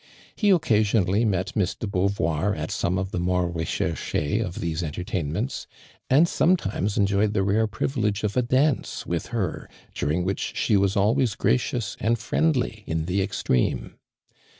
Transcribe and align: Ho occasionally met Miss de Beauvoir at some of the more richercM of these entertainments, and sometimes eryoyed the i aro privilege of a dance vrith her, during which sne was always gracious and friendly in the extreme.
Ho 0.41 0.55
occasionally 0.55 1.23
met 1.25 1.55
Miss 1.55 1.75
de 1.75 1.85
Beauvoir 1.85 2.55
at 2.57 2.71
some 2.71 2.97
of 2.97 3.11
the 3.11 3.19
more 3.19 3.47
richercM 3.47 4.43
of 4.43 4.59
these 4.59 4.81
entertainments, 4.81 5.67
and 6.09 6.27
sometimes 6.27 6.97
eryoyed 6.97 7.33
the 7.33 7.41
i 7.41 7.43
aro 7.43 7.69
privilege 7.69 8.23
of 8.23 8.35
a 8.35 8.41
dance 8.41 9.03
vrith 9.05 9.27
her, 9.27 9.69
during 9.93 10.23
which 10.23 10.55
sne 10.55 10.77
was 10.77 10.97
always 10.97 11.35
gracious 11.35 11.97
and 11.99 12.17
friendly 12.17 12.83
in 12.87 13.05
the 13.05 13.21
extreme. 13.21 13.93